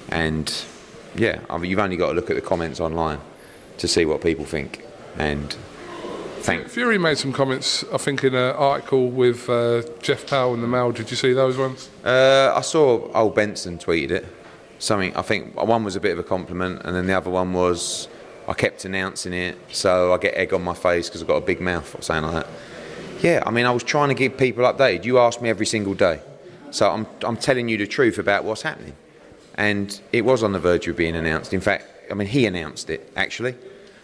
and 0.09 0.53
yeah, 1.15 1.39
I 1.49 1.57
mean, 1.57 1.71
you've 1.71 1.79
only 1.79 1.95
got 1.95 2.09
to 2.09 2.13
look 2.13 2.29
at 2.29 2.35
the 2.35 2.41
comments 2.41 2.81
online 2.81 3.21
to 3.77 3.87
see 3.87 4.03
what 4.03 4.19
people 4.19 4.43
think. 4.43 4.83
And 5.17 5.55
thank 6.39 6.67
Fury 6.67 6.97
made 6.97 7.17
some 7.17 7.31
comments, 7.31 7.85
I 7.93 7.97
think, 7.97 8.25
in 8.25 8.35
an 8.35 8.57
article 8.57 9.07
with 9.07 9.49
uh, 9.49 9.83
Jeff 10.01 10.27
Powell 10.27 10.53
in 10.53 10.59
the 10.59 10.67
Mail. 10.67 10.91
Did 10.91 11.09
you 11.09 11.15
see 11.15 11.31
those 11.31 11.57
ones? 11.57 11.89
Uh, 12.03 12.51
I 12.53 12.59
saw 12.59 13.09
old 13.13 13.35
Benson 13.35 13.77
tweeted 13.77 14.11
it. 14.11 14.25
Something 14.79 15.15
I 15.15 15.21
think 15.21 15.55
one 15.55 15.85
was 15.85 15.95
a 15.95 16.01
bit 16.01 16.11
of 16.11 16.19
a 16.19 16.23
compliment, 16.23 16.81
and 16.83 16.93
then 16.93 17.07
the 17.07 17.13
other 17.13 17.29
one 17.29 17.53
was 17.53 18.09
I 18.49 18.53
kept 18.53 18.83
announcing 18.83 19.31
it, 19.31 19.57
so 19.71 20.13
I 20.13 20.17
get 20.17 20.33
egg 20.33 20.53
on 20.53 20.63
my 20.63 20.73
face 20.73 21.07
because 21.07 21.21
I've 21.21 21.27
got 21.29 21.37
a 21.37 21.45
big 21.45 21.61
mouth 21.61 21.97
or 21.97 22.01
something 22.01 22.33
like 22.33 22.43
that. 22.43 22.53
Yeah, 23.23 23.43
I 23.45 23.51
mean, 23.51 23.65
I 23.65 23.71
was 23.71 23.83
trying 23.83 24.09
to 24.09 24.13
give 24.13 24.37
people 24.37 24.65
updated. 24.65 25.05
You 25.05 25.19
ask 25.19 25.41
me 25.41 25.49
every 25.49 25.65
single 25.65 25.93
day, 25.93 26.21
so 26.71 26.89
I'm 26.91 27.07
I'm 27.23 27.37
telling 27.37 27.69
you 27.69 27.77
the 27.77 27.87
truth 27.87 28.17
about 28.17 28.43
what's 28.43 28.61
happening, 28.61 28.95
and 29.55 29.99
it 30.11 30.25
was 30.25 30.43
on 30.43 30.51
the 30.51 30.59
verge 30.59 30.87
of 30.87 30.95
being 30.95 31.15
announced. 31.15 31.53
In 31.53 31.61
fact, 31.61 31.85
I 32.09 32.13
mean, 32.13 32.27
he 32.27 32.45
announced 32.45 32.89
it 32.89 33.11
actually. 33.15 33.55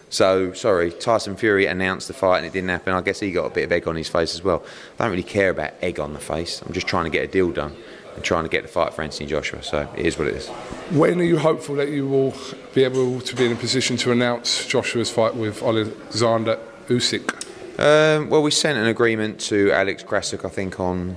So 0.08 0.52
sorry, 0.52 0.92
Tyson 0.92 1.36
Fury 1.36 1.66
announced 1.66 2.08
the 2.08 2.14
fight 2.14 2.38
and 2.38 2.46
it 2.46 2.52
didn't 2.52 2.68
happen. 2.70 2.92
I 2.92 3.00
guess 3.00 3.18
he 3.20 3.32
got 3.32 3.46
a 3.46 3.50
bit 3.50 3.64
of 3.64 3.72
egg 3.72 3.88
on 3.88 3.96
his 3.96 4.08
face 4.08 4.34
as 4.34 4.42
well. 4.42 4.64
I 4.98 5.04
don't 5.04 5.10
really 5.10 5.22
care 5.24 5.50
about 5.50 5.74
egg 5.82 5.98
on 5.98 6.12
the 6.12 6.20
face. 6.20 6.62
I'm 6.62 6.72
just 6.72 6.86
trying 6.86 7.04
to 7.04 7.10
get 7.10 7.24
a 7.24 7.26
deal 7.26 7.50
done 7.50 7.74
and 8.14 8.24
trying 8.24 8.44
to 8.44 8.48
get 8.48 8.62
the 8.62 8.68
fight 8.68 8.94
for 8.94 9.02
Anthony 9.02 9.26
Joshua. 9.26 9.62
So 9.62 9.88
it 9.96 10.06
is 10.06 10.18
what 10.18 10.28
it 10.28 10.36
is. 10.36 10.48
When 10.92 11.20
are 11.20 11.24
you 11.24 11.38
hopeful 11.38 11.74
that 11.76 11.88
you 11.88 12.06
will 12.06 12.34
be 12.72 12.84
able 12.84 13.20
to 13.20 13.36
be 13.36 13.46
in 13.46 13.52
a 13.52 13.56
position 13.56 13.96
to 13.98 14.12
announce 14.12 14.66
Joshua's 14.66 15.10
fight 15.10 15.34
with 15.34 15.62
Alexander 15.62 16.58
Usyk? 16.88 17.44
Um, 17.78 18.30
well, 18.30 18.42
we 18.42 18.52
sent 18.52 18.78
an 18.78 18.86
agreement 18.86 19.38
to 19.42 19.70
Alex 19.72 20.02
Krassyuk, 20.02 20.46
I 20.46 20.48
think, 20.48 20.80
on 20.80 21.16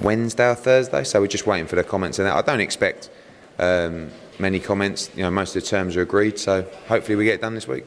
Wednesday 0.00 0.50
or 0.50 0.54
Thursday. 0.54 1.04
So 1.04 1.20
we're 1.20 1.26
just 1.26 1.46
waiting 1.46 1.66
for 1.66 1.76
the 1.76 1.84
comments 1.84 2.18
on 2.18 2.26
that. 2.26 2.34
I 2.34 2.42
don't 2.42 2.60
expect 2.60 3.10
um, 3.58 4.10
many 4.38 4.60
comments. 4.60 5.10
You 5.16 5.22
know, 5.22 5.30
most 5.30 5.56
of 5.56 5.62
the 5.62 5.68
terms 5.68 5.96
are 5.96 6.02
agreed. 6.02 6.38
So 6.38 6.62
hopefully 6.88 7.16
we 7.16 7.24
get 7.24 7.34
it 7.34 7.40
done 7.40 7.54
this 7.54 7.68
week. 7.68 7.84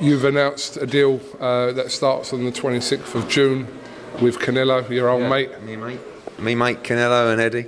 You've 0.00 0.24
announced 0.24 0.76
a 0.76 0.86
deal 0.86 1.20
uh, 1.40 1.72
that 1.72 1.90
starts 1.90 2.32
on 2.32 2.44
the 2.44 2.52
26th 2.52 3.14
of 3.14 3.28
June 3.28 3.66
with 4.20 4.38
Canelo, 4.38 4.88
your 4.90 5.08
old 5.08 5.22
yeah, 5.22 5.28
mate. 5.28 5.62
Me 5.62 5.76
mate, 5.76 6.00
me 6.38 6.54
mate 6.54 6.82
Canelo 6.82 7.32
and 7.32 7.40
Eddie. 7.40 7.66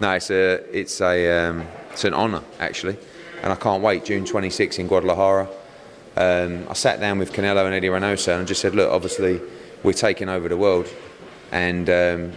No, 0.00 0.12
it's 0.12 0.30
a, 0.30 0.64
it's 0.76 1.00
a, 1.00 1.48
um, 1.48 1.66
it's 1.92 2.04
an 2.04 2.14
honour 2.14 2.42
actually, 2.58 2.96
and 3.42 3.52
I 3.52 3.56
can't 3.56 3.82
wait. 3.82 4.04
June 4.04 4.24
26th 4.24 4.78
in 4.78 4.88
Guadalajara. 4.88 5.48
Um, 6.16 6.66
I 6.68 6.74
sat 6.74 6.98
down 7.00 7.18
with 7.18 7.32
Canelo 7.32 7.64
and 7.64 7.74
Eddie 7.74 7.88
Reynoso 7.88 8.36
and 8.36 8.48
just 8.48 8.60
said, 8.60 8.74
look, 8.74 8.90
obviously 8.90 9.40
we're 9.82 9.92
taking 9.92 10.28
over 10.28 10.48
the 10.48 10.56
world, 10.56 10.88
and 11.52 11.88
um, 11.88 12.32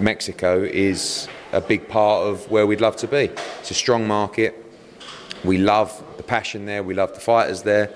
Mexico 0.00 0.62
is 0.62 1.28
a 1.52 1.60
big 1.60 1.88
part 1.88 2.26
of 2.26 2.50
where 2.50 2.66
we'd 2.66 2.80
love 2.80 2.96
to 2.96 3.08
be. 3.08 3.30
It's 3.60 3.70
a 3.70 3.74
strong 3.74 4.06
market. 4.06 4.54
We 5.44 5.58
love 5.58 6.02
the 6.16 6.22
passion 6.22 6.66
there. 6.66 6.82
We 6.82 6.94
love 6.94 7.14
the 7.14 7.20
fighters 7.20 7.62
there 7.62 7.94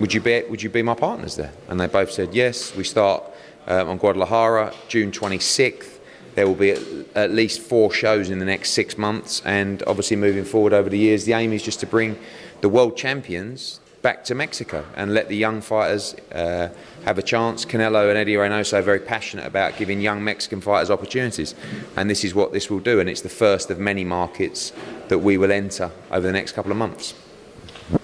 would 0.00 0.12
you 0.12 0.20
be 0.20 0.42
would 0.48 0.62
you 0.62 0.70
be 0.70 0.82
my 0.82 0.94
partners 0.94 1.36
there? 1.36 1.52
And 1.68 1.78
they 1.78 1.86
both 1.86 2.10
said 2.10 2.34
yes. 2.34 2.74
We 2.74 2.84
start 2.84 3.24
um, 3.66 3.88
on 3.88 3.98
Guadalajara 3.98 4.74
June 4.88 5.10
26th. 5.10 5.98
There 6.34 6.48
will 6.48 6.56
be 6.56 6.70
at, 6.70 6.82
at, 7.14 7.30
least 7.30 7.60
four 7.60 7.92
shows 7.92 8.28
in 8.28 8.40
the 8.40 8.44
next 8.44 8.70
six 8.70 8.98
months, 8.98 9.40
and 9.44 9.84
obviously 9.86 10.16
moving 10.16 10.44
forward 10.44 10.72
over 10.72 10.88
the 10.88 10.98
years, 10.98 11.26
the 11.26 11.32
aim 11.32 11.52
is 11.52 11.62
just 11.62 11.78
to 11.80 11.86
bring 11.86 12.18
the 12.60 12.68
world 12.68 12.96
champions 12.96 13.78
back 14.04 14.22
to 14.22 14.34
Mexico 14.34 14.84
and 14.96 15.14
let 15.14 15.30
the 15.30 15.34
young 15.36 15.62
fighters 15.62 16.14
uh, 16.30 16.68
have 17.06 17.16
a 17.16 17.22
chance. 17.22 17.64
Canelo 17.64 18.10
and 18.10 18.18
Eddie 18.18 18.34
Reynoso 18.34 18.74
are 18.74 18.82
very 18.82 19.00
passionate 19.00 19.46
about 19.46 19.78
giving 19.78 19.98
young 19.98 20.22
Mexican 20.22 20.60
fighters 20.60 20.90
opportunities, 20.90 21.54
and 21.96 22.10
this 22.10 22.22
is 22.22 22.34
what 22.34 22.52
this 22.52 22.70
will 22.70 22.80
do. 22.80 23.00
And 23.00 23.08
it's 23.08 23.22
the 23.22 23.30
first 23.30 23.70
of 23.70 23.78
many 23.78 24.04
markets 24.04 24.74
that 25.08 25.20
we 25.20 25.38
will 25.38 25.50
enter 25.50 25.90
over 26.10 26.20
the 26.20 26.32
next 26.32 26.52
couple 26.52 26.70
of 26.70 26.76
months. 26.76 27.14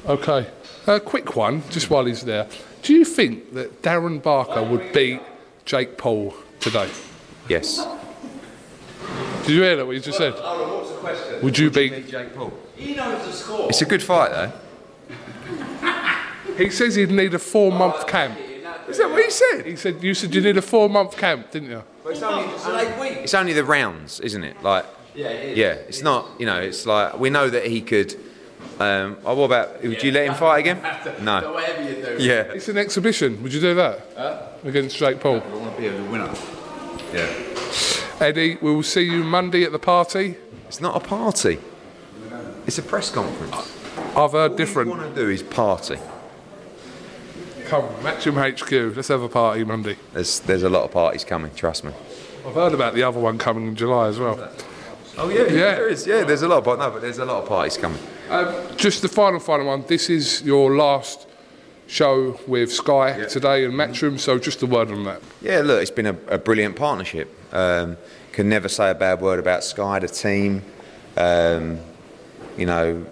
Okay. 0.07 0.47
A 0.87 0.99
quick 0.99 1.37
one, 1.37 1.63
just 1.69 1.91
while 1.91 2.07
he's 2.07 2.23
there. 2.23 2.49
Do 2.83 2.95
you 2.95 3.05
think 3.05 3.53
that 3.53 3.83
Darren 3.83 4.23
Barker 4.23 4.63
would 4.63 4.95
beat 4.95 5.21
Jake 5.67 5.99
Paul 5.99 6.35
today? 6.61 6.89
Yes. 7.47 7.87
Did 9.43 9.51
you 9.51 9.63
hear 9.63 9.77
that? 9.77 9.87
What 9.87 9.97
you 9.97 10.01
just 10.01 10.17
said? 10.17 10.33
what's 10.33 11.29
the? 11.29 11.41
Would 11.43 11.59
you 11.59 11.67
would 11.67 11.75
beat? 11.75 11.93
You 11.93 11.99
beat 11.99 12.11
Jake 12.11 12.35
Paul? 12.35 12.55
He 12.75 12.95
knows 12.95 13.27
the 13.27 13.33
score. 13.35 13.69
It's 13.69 13.83
a 13.83 13.87
good 13.87 14.03
fight, 14.03 14.31
though. 14.31 14.53
He 16.61 16.71
says 16.71 16.95
he'd 16.95 17.11
need 17.11 17.35
a 17.35 17.39
four-month 17.39 18.07
camp. 18.07 18.39
Is 18.89 18.99
that 18.99 19.11
what 19.11 19.23
he 19.25 19.31
said? 19.31 19.67
He 19.67 19.77
said 19.77 20.03
you 20.03 20.15
said 20.15 20.35
you 20.35 20.41
need 20.41 20.57
a 20.57 20.63
four-month 20.63 21.17
camp, 21.17 21.51
didn't 21.51 21.71
you? 21.71 21.83
It's 22.07 22.23
only, 22.23 22.45
It's 22.53 22.67
like 22.67 23.01
weeks. 23.01 23.17
it's 23.23 23.35
only 23.35 23.53
the 23.53 23.65
rounds, 23.65 24.21
isn't 24.21 24.43
it? 24.45 24.63
Like, 24.63 24.85
Yeah, 25.15 25.29
it 25.29 25.51
is. 25.53 25.59
yeah, 25.59 25.73
it's 25.89 26.03
not. 26.03 26.27
You 26.39 26.47
know, 26.47 26.61
it's 26.61 26.87
like 26.87 27.19
we 27.19 27.31
know 27.31 27.49
that 27.49 27.67
he 27.67 27.81
could. 27.81 28.15
Um, 28.81 29.19
oh, 29.25 29.35
what 29.35 29.45
about? 29.45 29.83
Would 29.83 30.03
you 30.03 30.11
let 30.13 30.27
him 30.27 30.35
fight 30.35 30.59
again? 30.61 30.79
No. 31.23 31.53
Whatever 31.53 31.83
you 31.83 32.05
do. 32.05 32.17
Yeah. 32.25 32.43
It's 32.55 32.69
an 32.69 32.79
exhibition. 32.79 33.43
Would 33.43 33.53
you 33.53 33.61
do 33.61 33.75
that 33.75 34.59
against 34.65 34.97
Jake 34.97 35.21
Paul? 35.21 35.43
I 35.43 35.57
want 35.57 35.77
to 35.77 35.81
be 35.81 35.89
a 35.89 36.03
winner. 36.11 36.33
Yeah. 37.13 38.27
Eddie, 38.27 38.59
we 38.61 38.75
will 38.75 38.83
see 38.83 39.03
you 39.03 39.23
Monday 39.25 39.65
at 39.65 39.73
the 39.73 39.79
party. 39.79 40.37
It's 40.67 40.81
not 40.81 40.97
a 40.97 41.01
party. 41.01 41.59
It's 42.67 42.79
a 42.79 42.83
press 42.83 43.11
conference. 43.11 43.77
I've 44.17 44.33
heard 44.33 44.57
different. 44.57 44.89
What 44.91 44.97
you 44.97 45.03
want 45.03 45.15
to 45.15 45.23
do 45.25 45.31
is 45.31 45.43
party. 45.43 45.97
Come, 47.71 47.85
Matchroom 48.03 48.37
HQ. 48.91 48.97
Let's 48.97 49.07
have 49.09 49.23
a 49.23 49.29
party 49.29 49.63
Monday. 49.63 49.97
There's 50.13 50.41
there's 50.41 50.65
a 50.65 50.69
lot 50.69 50.83
of 50.83 50.91
parties 50.91 51.23
coming. 51.23 51.55
Trust 51.55 51.85
me. 51.85 51.93
I've 52.45 52.55
heard 52.55 52.75
about 52.75 52.95
the 52.95 53.05
other 53.05 53.21
one 53.21 53.39
coming 53.39 53.69
in 53.69 53.77
July 53.77 54.09
as 54.09 54.19
well. 54.19 54.51
Oh 55.17 55.29
yeah, 55.29 55.43
Yeah. 55.45 55.75
there 55.77 55.89
is. 55.89 56.05
Yeah, 56.05 56.25
there's 56.25 56.43
a 56.43 56.49
lot 56.49 56.67
of 56.67 56.79
no, 56.79 56.91
but 56.91 57.01
there's 57.01 57.19
a 57.19 57.25
lot 57.25 57.45
of 57.45 57.49
parties 57.49 57.77
coming. 57.77 58.01
Um, 58.29 58.53
just 58.77 59.03
the 59.03 59.09
final, 59.09 59.39
final 59.39 59.67
one. 59.67 59.85
This 59.87 60.11
is 60.11 60.43
your 60.43 60.75
last 60.75 61.29
show 61.87 62.41
with 62.49 62.73
Sky 62.73 63.25
today 63.27 63.65
and 63.65 63.73
Matchroom, 63.75 64.19
so 64.19 64.37
just 64.37 64.63
a 64.63 64.67
word 64.67 64.91
on 64.91 65.05
that. 65.05 65.23
Yeah, 65.41 65.61
look, 65.61 65.81
it's 65.81 65.93
been 65.93 66.07
a, 66.07 66.17
a 66.27 66.39
brilliant 66.39 66.75
partnership. 66.75 67.33
Um, 67.55 67.97
can 68.33 68.49
never 68.49 68.69
say 68.69 68.91
a 68.91 68.95
bad 68.97 69.21
word 69.21 69.39
about 69.39 69.63
Sky, 69.63 70.01
the 70.01 70.09
team. 70.09 70.63
Um, 71.17 71.79
you 72.57 72.67
know, 72.67 73.07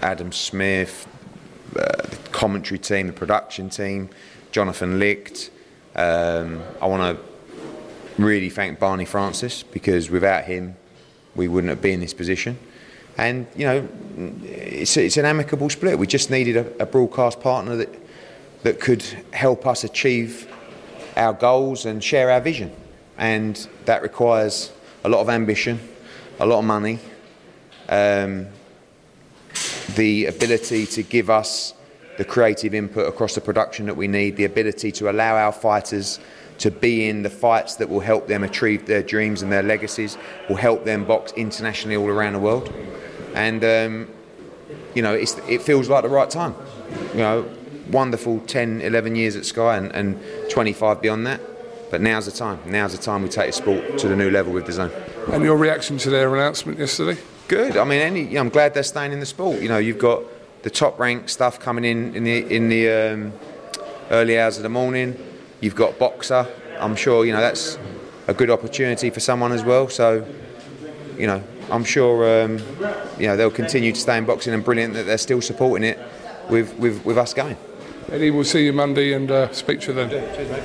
Adam 0.00 0.32
Smith, 0.32 1.06
the 1.72 2.18
commentary 2.32 2.78
team, 2.78 3.06
the 3.06 3.12
production 3.12 3.68
team, 3.68 4.10
Jonathan 4.50 4.98
Licht. 4.98 5.50
Um, 5.94 6.62
I 6.80 6.86
want 6.86 7.18
to 7.18 8.22
really 8.22 8.50
thank 8.50 8.78
Barney 8.78 9.04
Francis 9.04 9.62
because 9.62 10.10
without 10.10 10.44
him, 10.44 10.76
we 11.34 11.48
wouldn't 11.48 11.70
have 11.70 11.82
been 11.82 11.94
in 11.94 12.00
this 12.00 12.14
position. 12.14 12.58
And 13.18 13.46
you 13.54 13.66
know, 13.66 13.88
it's, 14.44 14.96
it's 14.96 15.16
an 15.16 15.24
amicable 15.24 15.68
split. 15.70 15.98
We 15.98 16.06
just 16.06 16.30
needed 16.30 16.56
a, 16.56 16.82
a 16.82 16.86
broadcast 16.86 17.40
partner 17.40 17.76
that 17.76 18.02
that 18.62 18.80
could 18.80 19.02
help 19.32 19.66
us 19.66 19.84
achieve 19.84 20.48
our 21.16 21.32
goals 21.32 21.84
and 21.84 22.02
share 22.02 22.30
our 22.30 22.40
vision. 22.40 22.72
And 23.18 23.56
that 23.84 24.02
requires 24.02 24.72
a 25.04 25.08
lot 25.08 25.20
of 25.20 25.28
ambition, 25.28 25.80
a 26.38 26.46
lot 26.46 26.60
of 26.60 26.64
money, 26.64 26.98
um, 27.88 28.46
the 29.96 30.26
ability 30.26 30.86
to 30.86 31.02
give 31.02 31.30
us 31.30 31.74
the 32.18 32.24
creative 32.24 32.74
input 32.74 33.08
across 33.08 33.34
the 33.34 33.40
production 33.40 33.86
that 33.86 33.96
we 33.96 34.06
need, 34.06 34.36
the 34.36 34.44
ability 34.44 34.92
to 34.92 35.10
allow 35.10 35.36
our 35.36 35.52
fighters 35.52 36.20
to 36.58 36.70
be 36.70 37.08
in 37.08 37.22
the 37.22 37.30
fights 37.30 37.76
that 37.76 37.88
will 37.88 38.00
help 38.00 38.28
them 38.28 38.44
achieve 38.44 38.86
their 38.86 39.02
dreams 39.02 39.42
and 39.42 39.50
their 39.50 39.62
legacies, 39.62 40.16
will 40.48 40.56
help 40.56 40.84
them 40.84 41.04
box 41.04 41.32
internationally 41.32 41.96
all 41.96 42.08
around 42.08 42.34
the 42.34 42.38
world. 42.38 42.72
And, 43.34 43.64
um, 43.64 44.08
you 44.94 45.02
know, 45.02 45.14
it 45.14 45.62
feels 45.62 45.88
like 45.88 46.02
the 46.02 46.08
right 46.08 46.30
time. 46.30 46.54
You 47.12 47.18
know, 47.18 47.50
wonderful 47.90 48.40
10, 48.40 48.82
11 48.82 49.16
years 49.16 49.36
at 49.36 49.44
Sky 49.44 49.76
and, 49.76 49.90
and 49.92 50.20
25 50.50 51.00
beyond 51.00 51.26
that. 51.26 51.40
But 51.90 52.00
now's 52.00 52.26
the 52.26 52.32
time. 52.32 52.60
Now's 52.66 52.96
the 52.96 53.02
time 53.02 53.22
we 53.22 53.28
take 53.28 53.48
the 53.48 53.52
sport 53.52 53.98
to 53.98 54.08
the 54.08 54.16
new 54.16 54.30
level 54.30 54.52
with 54.52 54.66
DAZN. 54.66 54.90
And 55.32 55.44
your 55.44 55.56
reaction 55.56 55.98
to 55.98 56.10
their 56.10 56.34
announcement 56.34 56.78
yesterday? 56.78 57.20
Good. 57.48 57.76
I 57.76 57.84
mean, 57.84 58.00
any, 58.00 58.22
you 58.22 58.34
know, 58.34 58.40
I'm 58.40 58.48
glad 58.48 58.74
they're 58.74 58.82
staying 58.82 59.12
in 59.12 59.20
the 59.20 59.26
sport. 59.26 59.60
You 59.60 59.68
know, 59.68 59.78
you've 59.78 59.98
got 59.98 60.22
the 60.62 60.70
top 60.70 60.98
rank 60.98 61.28
stuff 61.28 61.58
coming 61.58 61.84
in 61.84 62.14
in 62.14 62.24
the 62.24 62.54
in 62.54 62.68
the 62.68 62.88
um, 62.88 63.32
early 64.10 64.38
hours 64.38 64.56
of 64.56 64.62
the 64.62 64.68
morning. 64.68 65.16
You've 65.60 65.74
got 65.74 65.98
Boxxer. 65.98 66.50
I'm 66.78 66.96
sure 66.96 67.24
you 67.24 67.32
know 67.32 67.40
that's 67.40 67.78
a 68.28 68.34
good 68.34 68.50
opportunity 68.50 69.10
for 69.10 69.20
someone 69.20 69.52
as 69.52 69.64
well. 69.64 69.88
So, 69.88 70.26
you 71.18 71.26
know, 71.26 71.42
I'm 71.70 71.84
sure 71.84 72.44
um, 72.44 72.58
you 73.18 73.26
know 73.26 73.36
they'll 73.36 73.50
continue 73.50 73.92
to 73.92 74.00
stay 74.00 74.16
in 74.16 74.24
boxing 74.24 74.54
and 74.54 74.64
brilliant 74.64 74.94
that 74.94 75.06
they're 75.06 75.18
still 75.18 75.40
supporting 75.40 75.86
it 75.86 75.98
with 76.48 76.74
with, 76.78 77.04
with 77.04 77.18
us 77.18 77.34
going. 77.34 77.56
Eddie, 78.10 78.30
we'll 78.30 78.44
see 78.44 78.64
you 78.64 78.72
Monday 78.72 79.12
and 79.12 79.30
uh, 79.30 79.52
speak 79.52 79.80
to 79.82 79.88
you 79.88 79.94
then. 79.94 80.10
Cheers, 80.10 80.50
mate. 80.50 80.62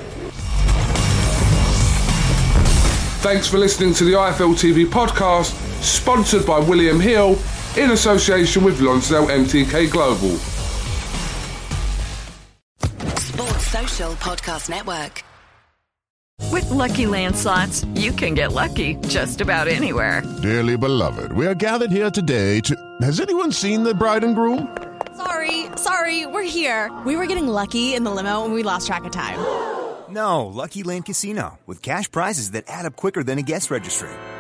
Thanks 3.22 3.48
for 3.48 3.58
listening 3.58 3.94
to 3.96 4.04
the 4.04 4.14
IFL 4.14 4.54
TV 4.54 4.86
podcast, 4.86 5.67
sponsored 5.82 6.46
by 6.46 6.60
William 6.60 7.00
Hill 7.00 7.38
in 7.78 7.92
association 7.92 8.64
with 8.64 8.80
Lonsdale 8.82 9.28
MTK 9.28 9.92
Global. 9.92 10.36
Sports 13.20 13.68
Social 13.68 14.12
Podcast 14.14 14.70
Network. 14.70 15.24
With 16.52 16.70
Lucky 16.70 17.08
Land 17.08 17.36
slots, 17.36 17.84
you 17.96 18.12
can 18.12 18.34
get 18.34 18.54
lucky 18.54 18.96
just 19.08 19.42
about 19.42 19.68
anywhere. 19.68 20.24
Dearly 20.42 20.78
beloved, 20.78 21.34
we 21.34 21.46
are 21.46 21.56
gathered 21.56 21.92
here 21.92 22.10
today 22.10 22.62
to. 22.62 22.76
Has 23.02 23.20
anyone 23.20 23.52
seen 23.52 23.84
the 23.84 23.94
bride 23.94 24.24
and 24.24 24.36
groom? 24.36 24.76
Sorry, 25.16 25.66
sorry, 25.76 26.26
we're 26.26 26.44
here. 26.44 26.92
We 27.06 27.16
were 27.16 27.26
getting 27.26 27.48
lucky 27.48 27.96
in 27.96 28.04
the 28.04 28.12
limo 28.12 28.46
and 28.46 28.54
we 28.54 28.64
lost 28.64 28.88
track 28.88 29.04
of 29.04 29.12
time. 29.12 29.40
No, 30.10 30.46
Lucky 30.46 30.84
Land 30.84 31.06
Casino, 31.06 31.60
with 31.66 31.82
cash 31.82 32.10
prizes 32.10 32.52
that 32.52 32.64
add 32.68 32.86
up 32.86 32.96
quicker 32.96 33.24
than 33.24 33.40
a 33.40 33.42
guest 33.42 33.70
registry. 33.70 34.10